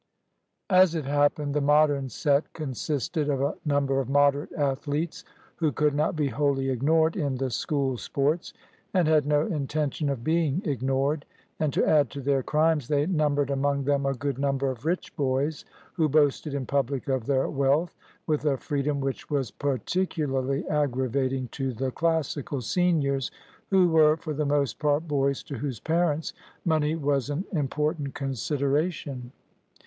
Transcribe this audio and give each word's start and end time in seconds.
As 0.71 0.95
it 0.95 1.05
happened, 1.05 1.53
the 1.53 1.61
Modern 1.61 2.09
set 2.09 2.53
consisted 2.53 3.29
of 3.29 3.39
a 3.39 3.53
number 3.63 3.99
of 3.99 4.09
moderate 4.09 4.51
athletes 4.53 5.23
who 5.57 5.71
could 5.71 5.93
not 5.93 6.15
be 6.15 6.29
wholly 6.29 6.71
ignored 6.71 7.15
in 7.15 7.35
the 7.35 7.51
School 7.51 7.97
sports, 7.99 8.51
and 8.95 9.07
had 9.07 9.27
no 9.27 9.45
intention 9.45 10.09
of 10.09 10.23
being 10.23 10.63
ignored. 10.65 11.23
And 11.59 11.71
to 11.73 11.85
add 11.87 12.09
to 12.09 12.21
their 12.21 12.41
crimes 12.41 12.87
they 12.87 13.05
numbered 13.05 13.51
among 13.51 13.83
them 13.83 14.07
a 14.07 14.15
good 14.15 14.39
number 14.39 14.71
of 14.71 14.85
rich 14.87 15.15
boys, 15.15 15.65
who 15.93 16.09
boasted 16.09 16.55
in 16.55 16.65
public 16.65 17.07
of 17.07 17.27
their 17.27 17.47
wealth 17.47 17.95
with 18.25 18.43
a 18.43 18.57
freedom 18.57 19.01
which 19.01 19.29
was 19.29 19.51
particularly 19.51 20.67
aggravating 20.67 21.47
to 21.49 21.73
the 21.73 21.91
Classical 21.91 22.59
seniors, 22.61 23.29
who 23.69 23.87
were 23.89 24.17
for 24.17 24.33
the 24.33 24.47
most 24.47 24.79
part 24.79 25.07
boys 25.07 25.43
to 25.43 25.59
whose 25.59 25.79
parents 25.79 26.33
money 26.65 26.95
was 26.95 27.29
an 27.29 27.45
important 27.53 28.15
consideration. 28.15 29.31